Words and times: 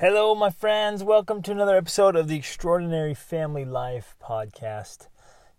Hello, 0.00 0.32
my 0.32 0.48
friends. 0.48 1.02
Welcome 1.02 1.42
to 1.42 1.50
another 1.50 1.76
episode 1.76 2.14
of 2.14 2.28
the 2.28 2.36
Extraordinary 2.36 3.14
Family 3.14 3.64
Life 3.64 4.14
podcast. 4.22 5.08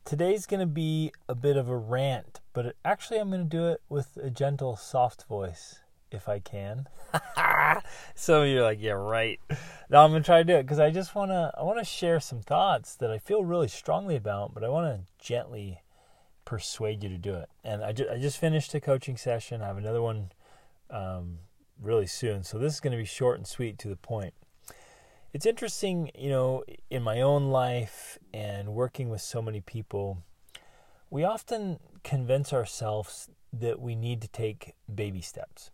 Today's 0.05 0.46
going 0.46 0.62
to 0.62 0.65
be 0.65 1.12
a 1.27 1.35
bit 1.35 1.58
of 1.58 1.67
a 1.67 1.75
rant, 1.75 2.39
but 2.53 2.73
actually, 2.85 3.19
I'm 3.19 3.31
going 3.31 3.49
to 3.49 3.57
do 3.57 3.67
it 3.67 3.81
with 3.89 4.17
a 4.23 4.29
gentle, 4.29 4.77
soft 4.77 5.25
voice 5.25 5.81
if 6.09 6.29
I 6.29 6.39
can. 6.39 6.87
Some 8.15 8.43
of 8.43 8.47
you 8.47 8.59
are 8.59 8.63
like, 8.63 8.81
"Yeah, 8.81 8.93
right." 8.93 9.41
Now 9.89 10.05
I'm 10.05 10.11
going 10.11 10.23
to 10.23 10.25
try 10.25 10.38
to 10.38 10.45
do 10.45 10.55
it 10.55 10.63
because 10.63 10.79
I 10.79 10.89
just 10.89 11.15
want 11.15 11.31
to. 11.31 11.51
I 11.57 11.63
want 11.63 11.79
to 11.79 11.83
share 11.83 12.21
some 12.21 12.39
thoughts 12.39 12.95
that 12.95 13.11
I 13.11 13.17
feel 13.17 13.43
really 13.43 13.67
strongly 13.67 14.15
about, 14.15 14.53
but 14.53 14.63
I 14.63 14.69
want 14.69 14.87
to 14.87 15.11
gently 15.21 15.81
persuade 16.45 17.03
you 17.03 17.09
to 17.09 17.17
do 17.17 17.33
it. 17.33 17.49
And 17.65 17.83
I 17.83 17.91
just, 17.91 18.09
I 18.09 18.17
just 18.17 18.37
finished 18.37 18.73
a 18.73 18.79
coaching 18.79 19.17
session. 19.17 19.61
I 19.61 19.67
have 19.67 19.77
another 19.77 20.01
one 20.01 20.31
um, 20.89 21.39
really 21.82 22.07
soon. 22.07 22.43
So 22.43 22.57
this 22.57 22.73
is 22.73 22.80
going 22.80 22.91
to 22.91 22.98
be 22.98 23.05
short 23.05 23.38
and 23.38 23.48
sweet 23.48 23.77
to 23.79 23.88
the 23.88 23.96
point. 23.96 24.34
It's 25.32 25.46
interesting, 25.46 26.11
you 26.18 26.29
know, 26.29 26.64
in 26.89 27.04
my 27.04 27.21
own 27.21 27.50
life 27.50 28.18
and 28.33 28.70
working 28.70 29.10
with 29.10 29.21
so 29.21 29.42
many 29.42 29.61
people, 29.61 30.23
we 31.10 31.23
often 31.23 31.79
convince 32.04 32.52
ourselves 32.52 33.30
that 33.54 33.80
we 33.80 33.96
need 33.96 34.22
to 34.22 34.28
take 34.28 34.73
baby 34.94 35.22
steps. 35.22 35.72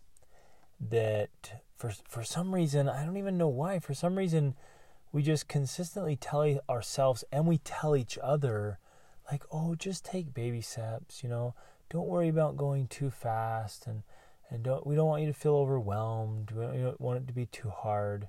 That 0.79 1.29
for 1.77 1.93
for 2.07 2.23
some 2.23 2.53
reason, 2.53 2.89
I 2.89 3.05
don't 3.05 3.17
even 3.17 3.37
know 3.37 3.47
why, 3.47 3.79
for 3.79 3.93
some 3.93 4.17
reason 4.17 4.55
we 5.13 5.23
just 5.23 5.47
consistently 5.47 6.17
tell 6.17 6.59
ourselves 6.69 7.23
and 7.31 7.47
we 7.47 7.59
tell 7.59 7.95
each 7.95 8.17
other 8.21 8.79
like, 9.31 9.43
"Oh, 9.51 9.75
just 9.75 10.03
take 10.03 10.33
baby 10.33 10.61
steps, 10.61 11.23
you 11.23 11.29
know, 11.29 11.55
don't 11.89 12.07
worry 12.07 12.27
about 12.27 12.57
going 12.57 12.87
too 12.87 13.09
fast 13.09 13.87
and 13.87 14.03
and 14.49 14.63
don't 14.63 14.85
we 14.85 14.95
don't 14.95 15.07
want 15.07 15.21
you 15.21 15.27
to 15.27 15.33
feel 15.33 15.55
overwhelmed. 15.55 16.51
We 16.51 16.81
don't 16.81 17.01
want 17.01 17.19
it 17.19 17.27
to 17.27 17.33
be 17.33 17.45
too 17.47 17.69
hard. 17.69 18.27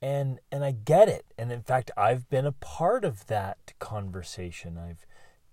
And 0.00 0.40
and 0.52 0.64
I 0.64 0.72
get 0.72 1.08
it. 1.08 1.26
And 1.36 1.50
in 1.50 1.62
fact, 1.62 1.90
I've 1.96 2.28
been 2.28 2.46
a 2.46 2.52
part 2.52 3.04
of 3.04 3.26
that 3.26 3.74
conversation. 3.78 4.78
I've 4.78 5.04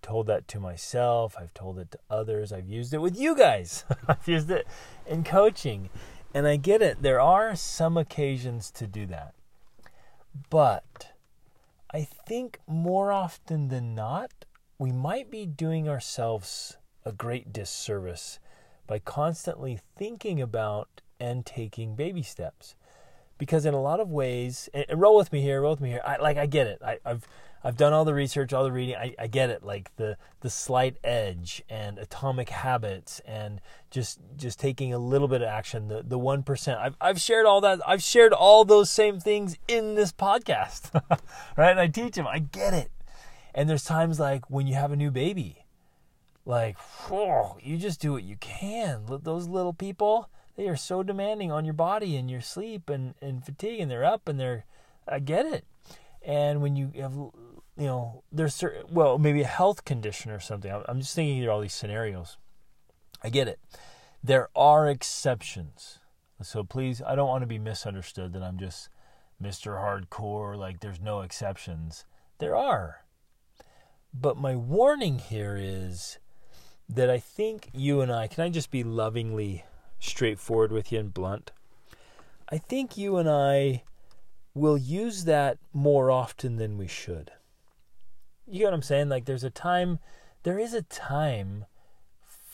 told 0.02 0.28
that 0.28 0.48
to 0.50 0.60
myself. 0.60 1.36
I've 1.40 1.54
told 1.54 1.80
it 1.80 1.92
to 1.92 2.00
others. 2.10 2.54
I've 2.54 2.70
used 2.70 2.94
it 2.94 3.00
with 3.00 3.18
you 3.18 3.36
guys. 3.36 3.86
I've 4.08 4.28
used 4.28 4.52
it 4.52 4.68
in 5.08 5.24
coaching. 5.24 5.90
And 6.34 6.46
I 6.46 6.58
get 6.58 6.82
it. 6.82 7.02
There 7.02 7.22
are 7.22 7.56
some 7.56 7.98
occasions 7.98 8.70
to 8.72 8.86
do 8.86 9.06
that. 9.08 9.34
But 10.50 11.14
I 11.92 12.04
think 12.04 12.60
more 12.68 13.12
often 13.12 13.70
than 13.70 13.96
not, 13.96 14.32
we 14.78 14.92
might 14.92 15.32
be 15.32 15.46
doing 15.46 15.88
ourselves 15.88 16.78
a 17.06 17.12
great 17.12 17.54
disservice 17.54 18.40
by 18.88 19.00
constantly 19.00 19.80
thinking 19.96 20.42
about 20.42 21.02
and 21.20 21.46
taking 21.46 21.96
baby 21.96 22.24
steps. 22.24 22.76
Because 23.38 23.66
in 23.66 23.74
a 23.74 23.82
lot 23.82 24.00
of 24.00 24.10
ways, 24.10 24.70
and 24.74 25.02
roll 25.02 25.18
with 25.18 25.34
me 25.34 25.42
here, 25.42 25.62
roll 25.62 25.72
with 25.72 25.82
me 25.82 25.90
here. 25.90 26.02
I 26.06 26.18
like 26.18 26.38
I 26.38 26.46
get 26.46 26.68
it. 26.68 26.82
I, 26.82 27.00
have 27.06 27.28
I've 27.66 27.76
done 27.76 27.92
all 27.92 28.06
the 28.06 28.14
research, 28.14 28.54
all 28.54 28.64
the 28.64 28.72
reading. 28.72 28.96
I, 28.96 29.14
I 29.20 29.28
get 29.28 29.50
it. 29.50 29.62
Like 29.62 29.94
the 29.98 30.18
the 30.40 30.50
slight 30.50 30.98
edge 31.04 31.62
and 31.68 32.00
atomic 32.00 32.50
habits 32.50 33.20
and 33.26 33.60
just 33.92 34.20
just 34.38 34.58
taking 34.58 34.94
a 34.94 35.00
little 35.00 35.28
bit 35.28 35.42
of 35.42 35.50
action. 35.50 35.90
The 35.90 36.02
the 36.02 36.18
one 36.18 36.44
percent. 36.44 36.80
I've 36.80 36.96
I've 37.02 37.20
shared 37.20 37.46
all 37.46 37.60
that. 37.62 37.82
I've 37.86 38.04
shared 38.04 38.32
all 38.32 38.64
those 38.64 38.90
same 38.90 39.20
things 39.20 39.58
in 39.68 39.96
this 39.96 40.14
podcast, 40.14 40.94
right? 41.58 41.72
And 41.72 41.80
I 41.80 41.88
teach 41.88 42.16
them. 42.16 42.28
I 42.28 42.40
get 42.40 42.74
it. 42.74 42.92
And 43.54 43.70
there's 43.70 43.84
times 43.84 44.18
like 44.18 44.50
when 44.50 44.66
you 44.66 44.76
have 44.76 44.94
a 44.94 44.96
new 44.96 45.12
baby 45.12 45.65
like, 46.46 46.78
whoa, 46.78 47.58
you 47.62 47.78
just 47.78 48.00
do 48.00 48.14
what 48.14 48.24
you 48.24 48.38
can. 48.38 49.06
Those 49.08 49.48
little 49.48 49.74
people, 49.74 50.30
they 50.56 50.68
are 50.68 50.76
so 50.76 51.04
demanding 51.04 51.52
on 51.52 51.66
your 51.66 51.74
body 51.74 52.16
and 52.16 52.30
your 52.30 52.42
sleep 52.42 52.90
and, 52.90 53.16
and 53.22 53.44
fatigue, 53.44 53.80
and 53.80 53.90
they're 53.90 54.06
up 54.06 54.28
and 54.28 54.40
they're, 54.40 54.66
I 55.08 55.20
get 55.20 55.46
it. 55.46 55.66
And 56.22 56.62
when 56.62 56.76
you 56.76 56.92
have, 57.00 57.14
you 57.14 57.34
know, 57.78 58.24
there's 58.32 58.56
certain, 58.56 58.84
well, 58.90 59.18
maybe 59.18 59.42
a 59.42 59.48
health 59.48 59.86
condition 59.86 60.32
or 60.32 60.40
something. 60.40 60.72
I'm 60.88 61.02
just 61.02 61.16
thinking 61.16 61.42
through 61.42 61.52
all 61.52 61.62
these 61.62 61.74
scenarios. 61.74 62.38
I 63.24 63.30
get 63.30 63.48
it. 63.48 63.60
There 64.24 64.50
are 64.56 64.88
exceptions. 64.88 66.00
So 66.42 66.64
please, 66.64 67.02
I 67.06 67.16
don't 67.16 67.28
want 67.28 67.44
to 67.44 67.48
be 67.48 67.60
misunderstood 67.60 68.34
that 68.34 68.44
I'm 68.44 68.58
just 68.58 68.90
Mr. 69.42 69.80
Hardcore, 69.80 70.58
like 70.58 70.80
there's 70.80 71.00
no 71.00 71.22
exceptions. 71.22 72.06
There 72.40 72.56
are. 72.56 73.06
But 74.14 74.38
my 74.38 74.56
warning 74.56 75.20
here 75.20 75.58
is 75.60 76.20
that 76.90 77.10
I 77.10 77.20
think 77.20 77.70
you 77.74 78.02
and 78.02 78.12
I, 78.12 78.28
can 78.28 78.44
I 78.44 78.50
just 78.50 78.72
be 78.72 78.84
lovingly 78.84 79.66
straightforward 80.00 80.72
with 80.72 80.92
you 80.92 81.00
and 81.00 81.14
blunt? 81.14 81.52
I 82.50 82.58
think 82.58 82.98
you 82.98 83.18
and 83.18 83.30
I 83.30 83.84
will 84.54 84.78
use 84.78 85.26
that 85.26 85.58
more 85.74 86.12
often 86.12 86.58
than 86.58 86.78
we 86.78 86.88
should. 86.88 87.32
You 88.48 88.60
get 88.60 88.66
what 88.66 88.74
I'm 88.76 88.82
saying? 88.82 89.10
Like, 89.10 89.26
there's 89.26 89.44
a 89.44 89.50
time, 89.50 90.00
there 90.44 90.60
is 90.60 90.74
a 90.74 90.84
time 90.84 91.66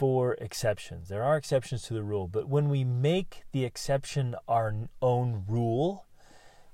for 0.02 0.34
exceptions. 0.36 1.10
There 1.10 1.22
are 1.22 1.38
exceptions 1.38 1.84
to 1.84 1.94
the 1.94 2.04
rule, 2.04 2.28
but 2.28 2.48
when 2.48 2.70
we 2.70 2.84
make 2.84 3.44
the 3.52 3.66
exception 3.66 4.36
our 4.48 4.74
own 5.02 5.44
rule, 5.48 6.06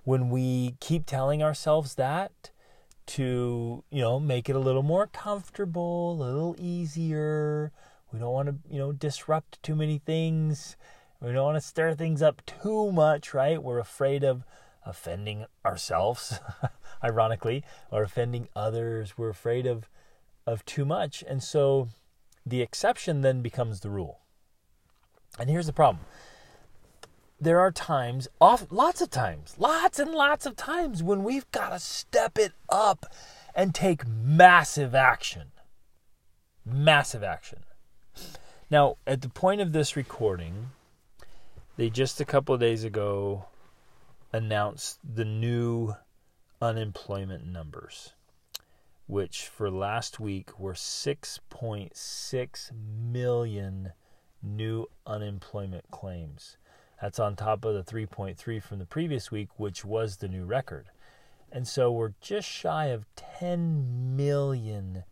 when 0.03 0.29
we 0.29 0.75
keep 0.79 1.06
telling 1.06 1.44
ourselves 1.44 1.95
that, 1.95 2.51
to, 3.07 3.84
you 3.90 4.01
know, 4.01 4.19
make 4.19 4.50
it 4.50 4.56
a 4.56 4.59
little 4.59 4.84
more 4.84 5.07
comfortable, 5.07 6.12
a 6.12 6.18
little 6.23 6.56
easier. 6.59 7.72
We 8.12 8.19
don't 8.19 8.34
want 8.34 8.50
to, 8.50 8.56
you 8.69 8.79
know, 8.79 8.91
disrupt 8.91 9.62
too 9.63 9.75
many 9.75 9.97
things. 10.00 10.78
We 11.22 11.31
don't 11.31 11.45
want 11.45 11.57
to 11.57 11.68
stir 11.68 11.95
things 11.95 12.22
up 12.22 12.41
too 12.45 12.91
much, 12.91 13.34
right? 13.34 13.62
We're 13.62 13.79
afraid 13.79 14.23
of 14.23 14.44
offending 14.85 15.45
ourselves, 15.66 16.40
ironically, 17.03 17.63
or 17.91 18.03
offending 18.03 18.47
others. 18.56 19.18
We're 19.18 19.29
afraid 19.29 19.66
of 19.66 19.89
of 20.45 20.63
too 20.66 20.85
much. 20.85 21.24
And 21.28 21.44
so 21.44 21.89
the 22.45 22.62
exception 22.62 23.22
then 23.22 23.41
becomes 23.41 23.81
the 23.81 23.89
rule. 23.89 24.19
And 25.38 25.50
here's 25.50 25.68
the 25.68 25.74
problem 25.74 26.06
there 27.40 27.59
are 27.59 27.72
times, 27.72 28.28
off, 28.42 28.66
lots 28.72 29.02
of 29.02 29.09
times, 29.09 29.56
lots 29.59 30.00
and 30.00 30.12
lots 30.12 30.46
of 30.46 30.56
times 30.56 31.03
when 31.03 31.24
we've 31.24 31.50
got 31.52 31.70
to 31.70 31.80
step 31.80 32.38
it 32.38 32.53
up 32.70 33.06
and 33.53 33.75
take 33.75 34.08
massive 34.08 34.96
action. 34.96 35.52
Massive 36.66 37.24
action. 37.24 37.59
Now, 38.70 38.98
at 39.06 39.22
the 39.22 39.30
point 39.30 39.62
of 39.62 39.72
this 39.72 39.96
recording, 39.96 40.72
they 41.78 41.90
just 41.90 42.20
a 42.20 42.25
couple 42.25 42.56
of 42.56 42.62
days 42.62 42.84
ago 42.84 43.46
announced 44.34 45.00
the 45.04 45.25
new 45.25 45.96
unemployment 46.62 47.46
numbers, 47.46 48.14
which 49.06 49.48
for 49.48 49.69
last 49.69 50.19
week 50.19 50.59
were 50.59 50.74
6.6 50.74 52.72
million 52.74 53.94
new 54.44 54.88
unemployment 55.06 55.90
claims. 55.92 56.58
That's 57.02 57.19
on 57.19 57.35
top 57.35 57.63
of 57.63 57.74
the 57.74 57.84
3.3 57.84 58.62
from 58.62 58.80
the 58.80 58.85
previous 58.85 59.31
week, 59.31 59.50
which 59.58 59.85
was 59.85 60.18
the 60.18 60.28
new 60.28 60.46
record. 60.46 60.88
And 61.52 61.68
so 61.68 61.91
we're 61.91 62.13
just 62.22 62.47
shy 62.50 62.88
of 62.88 63.06
10 63.16 64.16
million 64.16 65.03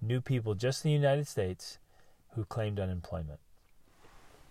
new 0.00 0.20
people 0.20 0.54
just 0.54 0.84
in 0.84 0.90
the 0.90 0.96
United 0.96 1.28
States 1.28 1.78
who 2.34 2.44
claimed 2.44 2.80
unemployment. 2.80 3.40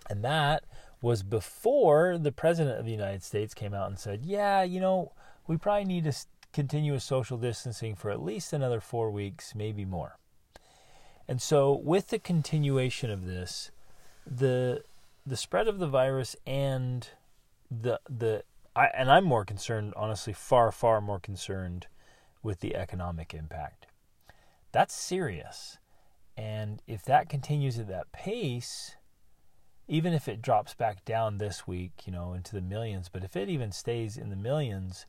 And 0.10 0.24
that 0.24 0.64
was 1.02 1.24
before 1.24 2.18
the 2.18 2.32
president 2.32 2.80
of 2.80 2.86
the 2.86 2.92
United 2.92 3.24
States 3.24 3.54
came 3.54 3.74
out 3.74 3.90
and 3.90 4.00
said, 4.00 4.22
yeah, 4.24 4.64
you 4.64 4.80
know, 4.80 5.12
we 5.48 5.58
probably 5.58 5.86
need 5.86 6.06
to 6.06 6.14
continue 6.54 6.94
with 6.94 7.04
social 7.04 7.38
distancing 7.38 7.96
for 7.96 8.12
at 8.12 8.24
least 8.24 8.54
another 8.54 8.80
four 8.80 9.12
weeks, 9.12 9.54
maybe 9.56 9.84
more. 9.84 10.18
And 11.28 11.42
so, 11.42 11.74
with 11.74 12.10
the 12.10 12.20
continuation 12.20 13.10
of 13.10 13.26
this, 13.26 13.72
the 14.26 14.84
the 15.26 15.38
spread 15.38 15.68
of 15.68 15.80
the 15.80 15.88
virus 15.88 16.36
and 16.46 17.08
the 17.70 18.00
the 18.10 18.44
I, 18.76 18.88
and 18.88 19.12
I'm 19.12 19.24
more 19.24 19.46
concerned, 19.46 19.94
honestly, 19.96 20.34
far 20.34 20.72
far 20.72 21.02
more 21.02 21.20
concerned 21.20 21.88
with 22.42 22.60
the 22.60 22.76
economic 22.76 23.34
impact. 23.34 23.88
That's 24.72 24.94
serious, 24.94 25.78
and 26.36 26.82
if 26.88 27.04
that 27.04 27.30
continues 27.30 27.78
at 27.78 27.88
that 27.88 28.12
pace, 28.12 28.96
even 29.88 30.14
if 30.14 30.28
it 30.28 30.42
drops 30.42 30.74
back 30.74 31.06
down 31.06 31.38
this 31.38 31.68
week, 31.68 32.04
you 32.06 32.12
know, 32.12 32.34
into 32.34 32.56
the 32.56 32.62
millions, 32.62 33.10
but 33.10 33.24
if 33.24 33.36
it 33.36 33.50
even 33.50 33.72
stays 33.72 34.18
in 34.18 34.30
the 34.30 34.36
millions 34.36 35.06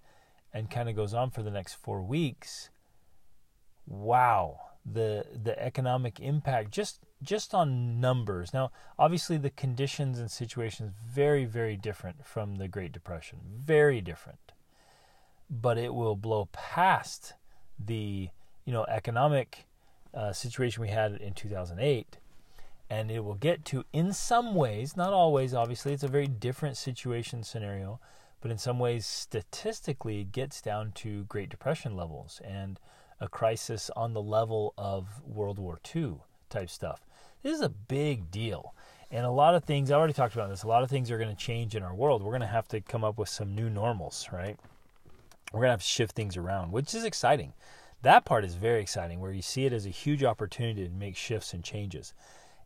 and 0.52 0.70
kind 0.70 0.88
of 0.88 0.96
goes 0.96 1.14
on 1.14 1.30
for 1.30 1.42
the 1.42 1.50
next 1.50 1.74
four 1.74 2.02
weeks, 2.02 2.70
wow, 3.86 4.60
the 4.84 5.24
the 5.32 5.58
economic 5.60 6.20
impact 6.20 6.70
just 6.70 7.00
just 7.24 7.54
on 7.54 8.00
numbers. 8.00 8.52
Now, 8.52 8.70
obviously 8.98 9.36
the 9.36 9.50
conditions 9.50 10.18
and 10.18 10.30
situations 10.30 10.92
very 11.06 11.44
very 11.44 11.76
different 11.76 12.24
from 12.24 12.56
the 12.56 12.68
Great 12.68 12.92
Depression. 12.92 13.38
Very 13.64 14.00
different. 14.00 14.52
But 15.50 15.78
it 15.78 15.94
will 15.94 16.16
blow 16.16 16.48
past 16.52 17.34
the, 17.78 18.28
you 18.64 18.72
know, 18.72 18.84
economic 18.84 19.66
uh, 20.12 20.32
situation 20.32 20.82
we 20.82 20.88
had 20.88 21.16
in 21.16 21.34
2008 21.34 22.18
and 22.90 23.10
it 23.10 23.24
will 23.24 23.34
get 23.34 23.64
to 23.66 23.84
in 23.92 24.12
some 24.12 24.54
ways, 24.54 24.96
not 24.96 25.12
always 25.12 25.54
obviously, 25.54 25.92
it's 25.92 26.02
a 26.02 26.08
very 26.08 26.26
different 26.26 26.76
situation 26.76 27.42
scenario, 27.42 27.98
but 28.40 28.50
in 28.50 28.58
some 28.58 28.78
ways, 28.78 29.06
statistically, 29.06 30.20
it 30.20 30.32
gets 30.32 30.60
down 30.60 30.92
to 30.92 31.24
Great 31.24 31.48
Depression 31.48 31.96
levels 31.96 32.40
and 32.44 32.78
a 33.20 33.28
crisis 33.28 33.90
on 33.96 34.12
the 34.12 34.22
level 34.22 34.74
of 34.76 35.22
World 35.24 35.58
War 35.58 35.80
II 35.94 36.16
type 36.50 36.68
stuff. 36.68 37.06
This 37.44 37.54
is 37.54 37.60
a 37.60 37.68
big 37.68 38.30
deal. 38.30 38.74
And 39.10 39.24
a 39.24 39.30
lot 39.30 39.54
of 39.54 39.64
things, 39.64 39.90
I 39.90 39.94
already 39.94 40.14
talked 40.14 40.34
about 40.34 40.48
this, 40.48 40.64
a 40.64 40.68
lot 40.68 40.82
of 40.82 40.90
things 40.90 41.10
are 41.10 41.18
going 41.18 41.30
to 41.30 41.36
change 41.36 41.76
in 41.76 41.82
our 41.82 41.94
world. 41.94 42.22
We're 42.22 42.32
going 42.32 42.40
to 42.40 42.46
have 42.46 42.66
to 42.68 42.80
come 42.80 43.04
up 43.04 43.18
with 43.18 43.28
some 43.28 43.54
new 43.54 43.68
normals, 43.68 44.28
right? 44.32 44.58
We're 45.52 45.60
going 45.60 45.68
to 45.68 45.72
have 45.72 45.82
to 45.82 45.86
shift 45.86 46.16
things 46.16 46.38
around, 46.38 46.72
which 46.72 46.94
is 46.94 47.04
exciting. 47.04 47.52
That 48.02 48.24
part 48.24 48.44
is 48.44 48.54
very 48.54 48.80
exciting, 48.80 49.20
where 49.20 49.30
you 49.30 49.42
see 49.42 49.66
it 49.66 49.74
as 49.74 49.84
a 49.86 49.90
huge 49.90 50.24
opportunity 50.24 50.88
to 50.88 50.92
make 50.92 51.16
shifts 51.16 51.52
and 51.52 51.62
changes. 51.62 52.14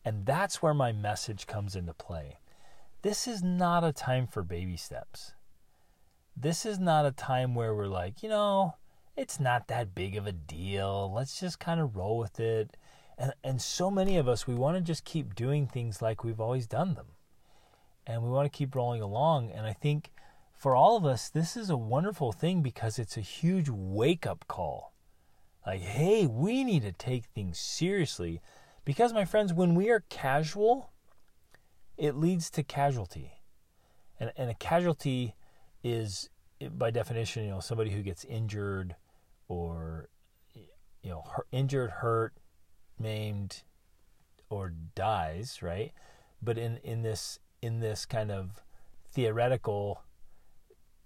And 0.04 0.25
that's 0.25 0.62
where 0.62 0.75
my 0.75 0.92
message 0.92 1.48
comes 1.48 1.74
into 1.74 1.92
play. 1.92 2.38
This 3.02 3.26
is 3.26 3.42
not 3.42 3.84
a 3.84 3.92
time 3.92 4.28
for 4.28 4.42
baby 4.42 4.76
steps. 4.76 5.32
This 6.36 6.64
is 6.64 6.78
not 6.78 7.04
a 7.04 7.10
time 7.10 7.56
where 7.56 7.74
we're 7.74 7.88
like, 7.88 8.22
you 8.22 8.28
know, 8.28 8.74
it's 9.16 9.40
not 9.40 9.66
that 9.69 9.94
big 9.94 10.16
of 10.16 10.26
a 10.26 10.32
deal. 10.32 11.12
Let's 11.12 11.40
just 11.40 11.58
kind 11.58 11.81
of 11.81 11.96
roll 11.96 12.16
with 12.16 12.38
it. 12.38 12.76
And 13.19 13.32
and 13.43 13.61
so 13.61 13.91
many 13.91 14.17
of 14.17 14.29
us 14.29 14.47
we 14.47 14.55
want 14.55 14.76
to 14.76 14.81
just 14.81 15.05
keep 15.05 15.35
doing 15.35 15.67
things 15.67 16.00
like 16.00 16.23
we've 16.23 16.41
always 16.41 16.67
done 16.67 16.94
them. 16.94 17.09
And 18.06 18.23
we 18.23 18.31
want 18.31 18.50
to 18.50 18.56
keep 18.56 18.75
rolling 18.75 19.03
along 19.03 19.50
and 19.50 19.67
I 19.67 19.73
think 19.73 20.11
for 20.56 20.75
all 20.75 20.97
of 20.97 21.05
us 21.05 21.29
this 21.29 21.56
is 21.56 21.69
a 21.69 21.76
wonderful 21.76 22.32
thing 22.32 22.62
because 22.62 22.99
it's 22.99 23.17
a 23.17 23.23
huge 23.23 23.69
wake-up 23.69 24.47
call. 24.49 24.94
Like, 25.67 25.81
hey, 25.81 26.26
we 26.26 26.65
need 26.65 26.82
to 26.82 26.93
take 26.93 27.26
things 27.26 27.59
seriously 27.59 28.41
because 28.85 29.12
my 29.12 29.25
friends 29.25 29.53
when 29.53 29.75
we 29.75 29.91
are 29.91 30.05
casual 30.09 30.91
it 31.97 32.15
leads 32.15 32.49
to 32.50 32.62
casualty. 32.62 33.32
And 34.20 34.32
and 34.37 34.49
a 34.49 34.55
casualty 34.55 35.35
is 35.82 36.31
by 36.70 36.91
definition, 36.91 37.44
you 37.44 37.50
know, 37.50 37.61
somebody 37.61 37.91
who 37.91 38.03
gets 38.03 38.25
injured 38.25 38.97
or 39.49 40.09
you 41.03 41.11
know, 41.11 41.25
injured, 41.53 41.91
hurt, 41.91 42.35
maimed, 43.00 43.62
or 44.50 44.72
dies, 44.94 45.60
right? 45.62 45.92
But 46.42 46.58
in 46.58 46.78
in 46.78 47.02
this 47.02 47.38
in 47.62 47.80
this 47.80 48.06
kind 48.06 48.30
of 48.30 48.62
theoretical, 49.10 50.02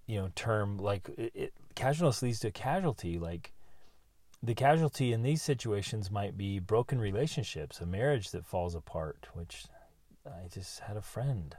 you 0.07 0.21
know, 0.21 0.31
term, 0.35 0.79
like 0.79 1.09
it, 1.17 1.33
it 1.35 1.53
casualness 1.75 2.23
leads 2.23 2.41
to 2.41 2.51
casualty. 2.51 3.19
Like 3.19 3.53
the 4.43 4.55
casualty 4.55 5.13
in 5.13 5.23
these 5.23 5.43
situations 5.43 6.11
might 6.11 6.37
be 6.37 6.59
broken 6.59 7.01
relationships, 7.01 7.81
a 7.81 7.87
marriage 7.87 8.31
that 8.33 8.45
falls 8.45 8.75
apart, 8.75 9.29
which 9.35 9.65
I 10.27 10.49
just 10.53 10.81
had 10.81 10.97
a 10.97 11.03
friend. 11.03 11.57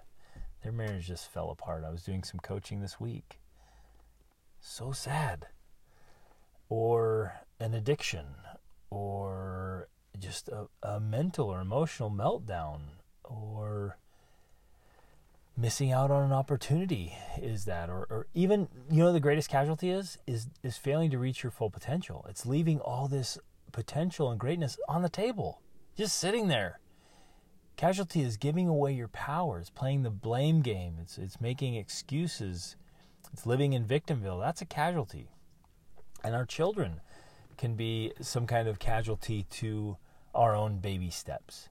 Their 0.63 0.71
marriage 0.71 1.07
just 1.07 1.29
fell 1.29 1.49
apart. 1.49 1.83
I 1.85 1.91
was 1.91 2.03
doing 2.03 2.23
some 2.23 2.39
coaching 2.39 2.81
this 2.81 2.99
week. 2.99 3.39
So 4.61 4.91
sad. 4.91 5.47
Or 6.69 7.33
an 7.59 7.73
addiction, 7.73 8.25
just 10.23 10.49
a, 10.49 10.67
a 10.81 10.99
mental 10.99 11.47
or 11.47 11.59
emotional 11.61 12.09
meltdown 12.09 12.79
or 13.23 13.97
missing 15.55 15.91
out 15.91 16.09
on 16.09 16.23
an 16.23 16.31
opportunity 16.31 17.15
is 17.39 17.65
that 17.65 17.89
or, 17.89 18.07
or 18.09 18.27
even 18.33 18.67
you 18.89 19.03
know 19.03 19.13
the 19.13 19.19
greatest 19.19 19.49
casualty 19.49 19.91
is 19.91 20.17
is 20.25 20.47
is 20.63 20.77
failing 20.77 21.11
to 21.11 21.17
reach 21.17 21.43
your 21.43 21.51
full 21.51 21.69
potential. 21.69 22.25
It's 22.29 22.45
leaving 22.45 22.79
all 22.79 23.07
this 23.07 23.37
potential 23.71 24.29
and 24.31 24.39
greatness 24.39 24.77
on 24.87 25.01
the 25.01 25.09
table 25.09 25.61
just 25.95 26.17
sitting 26.17 26.47
there. 26.47 26.79
Casualty 27.75 28.21
is 28.21 28.37
giving 28.37 28.67
away 28.67 28.93
your 28.93 29.07
powers 29.07 29.69
playing 29.69 30.03
the 30.03 30.09
blame 30.09 30.61
game. 30.61 30.95
It's 31.01 31.17
it's 31.17 31.41
making 31.41 31.75
excuses. 31.75 32.75
It's 33.31 33.45
living 33.45 33.73
in 33.73 33.85
victimville. 33.85 34.39
That's 34.39 34.61
a 34.61 34.65
casualty. 34.65 35.29
And 36.23 36.35
our 36.35 36.45
children 36.45 37.01
can 37.57 37.75
be 37.75 38.13
some 38.21 38.47
kind 38.47 38.67
of 38.67 38.79
casualty 38.79 39.45
to 39.49 39.97
our 40.33 40.55
own 40.55 40.79
baby 40.79 41.09
steps. 41.09 41.69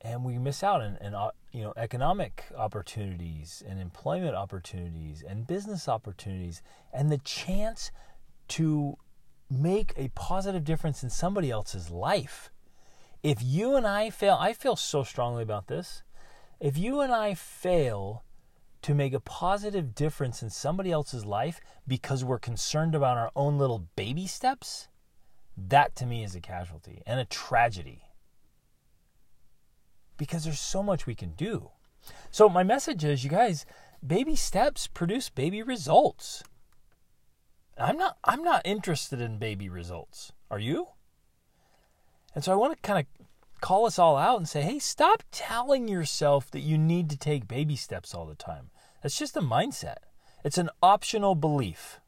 And 0.00 0.24
we 0.24 0.38
miss 0.38 0.62
out 0.62 0.82
on, 0.82 0.98
on, 1.02 1.14
uh, 1.14 1.30
you 1.52 1.62
know 1.62 1.72
economic 1.76 2.44
opportunities 2.56 3.62
and 3.66 3.80
employment 3.80 4.34
opportunities 4.34 5.22
and 5.26 5.46
business 5.46 5.88
opportunities 5.88 6.62
and 6.92 7.10
the 7.10 7.18
chance 7.18 7.90
to 8.48 8.96
make 9.50 9.92
a 9.96 10.08
positive 10.08 10.64
difference 10.64 11.02
in 11.02 11.10
somebody 11.10 11.50
else's 11.50 11.90
life. 11.90 12.50
If 13.22 13.38
you 13.42 13.76
and 13.76 13.86
I 13.86 14.10
fail, 14.10 14.36
I 14.38 14.52
feel 14.52 14.76
so 14.76 15.02
strongly 15.04 15.42
about 15.42 15.68
this. 15.68 16.02
If 16.60 16.76
you 16.76 17.00
and 17.00 17.12
I 17.12 17.34
fail 17.34 18.24
to 18.82 18.94
make 18.94 19.14
a 19.14 19.20
positive 19.20 19.94
difference 19.94 20.42
in 20.42 20.50
somebody 20.50 20.90
else's 20.90 21.24
life 21.24 21.60
because 21.88 22.22
we're 22.22 22.38
concerned 22.38 22.94
about 22.94 23.16
our 23.16 23.30
own 23.34 23.56
little 23.58 23.86
baby 23.96 24.26
steps, 24.26 24.88
that 25.56 25.94
to 25.96 26.06
me 26.06 26.24
is 26.24 26.34
a 26.34 26.40
casualty 26.40 27.02
and 27.06 27.20
a 27.20 27.24
tragedy. 27.24 28.02
Because 30.16 30.44
there's 30.44 30.60
so 30.60 30.82
much 30.82 31.06
we 31.06 31.14
can 31.14 31.32
do. 31.32 31.70
So, 32.30 32.48
my 32.48 32.62
message 32.62 33.04
is 33.04 33.24
you 33.24 33.30
guys, 33.30 33.66
baby 34.06 34.36
steps 34.36 34.86
produce 34.86 35.30
baby 35.30 35.62
results. 35.62 36.42
I'm 37.76 37.96
not 37.96 38.18
I'm 38.24 38.42
not 38.42 38.62
interested 38.64 39.20
in 39.20 39.38
baby 39.38 39.68
results. 39.68 40.32
Are 40.50 40.58
you? 40.58 40.88
And 42.34 42.44
so 42.44 42.52
I 42.52 42.56
want 42.56 42.74
to 42.74 42.80
kind 42.82 43.00
of 43.00 43.26
call 43.60 43.86
us 43.86 43.98
all 43.98 44.16
out 44.16 44.38
and 44.38 44.48
say, 44.48 44.62
"Hey, 44.62 44.78
stop 44.78 45.22
telling 45.32 45.88
yourself 45.88 46.50
that 46.50 46.60
you 46.60 46.78
need 46.78 47.10
to 47.10 47.16
take 47.16 47.48
baby 47.48 47.76
steps 47.76 48.14
all 48.14 48.26
the 48.26 48.34
time. 48.34 48.70
That's 49.02 49.18
just 49.18 49.36
a 49.36 49.40
mindset. 49.40 49.98
It's 50.44 50.58
an 50.58 50.70
optional 50.82 51.34
belief. 51.34 52.00